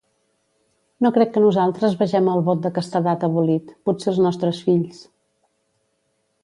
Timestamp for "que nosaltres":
1.35-1.97